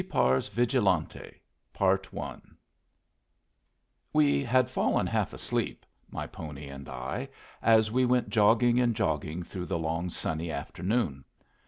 SEPAR'S 0.01 0.47
VIGILANTE 0.47 1.39
We 4.13 4.43
had 4.43 4.71
fallen 4.71 5.05
half 5.05 5.31
asleep, 5.31 5.85
my 6.09 6.25
pony 6.25 6.65
and 6.69 6.89
I, 6.89 7.29
as 7.61 7.91
we 7.91 8.05
went 8.05 8.31
jogging 8.31 8.79
and 8.79 8.95
jogging 8.95 9.43
through 9.43 9.67
the 9.67 9.77
long 9.77 10.09
sunny 10.09 10.49
afternoon. 10.49 11.23